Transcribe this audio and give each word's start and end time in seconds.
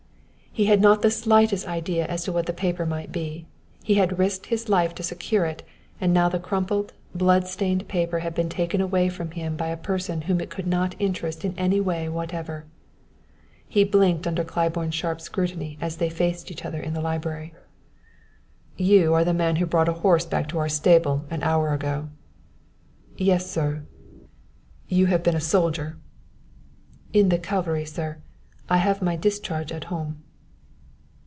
He 0.53 0.65
had 0.65 0.81
not 0.81 1.01
the 1.01 1.09
slightest 1.09 1.65
idea 1.65 2.05
as 2.07 2.25
to 2.25 2.33
what 2.33 2.45
the 2.45 2.51
paper 2.51 2.85
might 2.85 3.09
be. 3.09 3.45
He 3.83 3.93
had 3.93 4.19
risked 4.19 4.47
his 4.47 4.67
life 4.67 4.93
to 4.95 5.01
secure 5.01 5.45
it, 5.45 5.63
and 6.01 6.13
now 6.13 6.27
the 6.27 6.39
crumpled, 6.41 6.91
blood 7.15 7.47
stained 7.47 7.87
paper 7.87 8.19
had 8.19 8.35
been 8.35 8.49
taken 8.49 8.81
away 8.81 9.07
from 9.07 9.31
him 9.31 9.55
by 9.55 9.67
a 9.69 9.77
person 9.77 10.23
whom 10.23 10.41
it 10.41 10.49
could 10.49 10.67
not 10.67 10.93
interest 10.99 11.45
in 11.45 11.57
any 11.57 11.79
way 11.79 12.09
whatever. 12.09 12.65
He 13.65 13.85
blinked 13.85 14.27
under 14.27 14.43
Claiborne's 14.43 14.93
sharp 14.93 15.21
scrutiny 15.21 15.77
as 15.79 15.95
they 15.97 16.09
faced 16.09 16.51
each 16.51 16.65
other 16.65 16.81
in 16.81 16.93
the 16.93 16.99
library. 17.01 17.53
"You 18.75 19.13
are 19.13 19.23
the 19.23 19.33
man 19.33 19.55
who 19.55 19.65
brought 19.65 19.87
a 19.89 19.93
horse 20.03 20.25
back 20.25 20.49
to 20.49 20.57
our 20.59 20.67
stable 20.69 21.23
an 21.29 21.43
hour 21.43 21.73
ago." 21.73 22.09
"Yes, 23.15 23.49
sir." 23.49 23.85
"You 24.89 25.05
have 25.05 25.23
been 25.23 25.33
a 25.33 25.39
soldier." 25.39 25.97
"In 27.13 27.29
the 27.29 27.39
cavalry, 27.39 27.85
sir. 27.85 28.17
I 28.69 28.77
have 28.79 29.01
my 29.01 29.15
discharge 29.15 29.71
at 29.71 29.85
home." 29.85 30.23